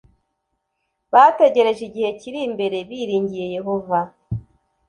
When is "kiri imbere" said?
2.19-2.77